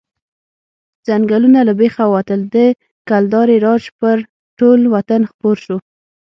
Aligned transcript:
ځنګلونه 1.07 1.59
له 1.67 1.73
بېخه 1.79 2.03
ووتل، 2.07 2.39
د 2.53 2.55
کلدارې 3.09 3.57
راج 3.65 3.83
پر 3.99 4.17
ټول 4.59 4.79
وطن 4.95 5.21
خپور 5.31 5.55
شو. 5.65 5.77